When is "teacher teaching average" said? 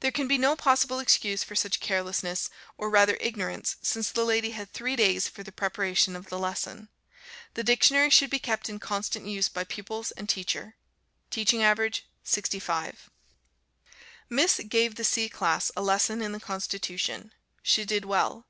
10.28-12.04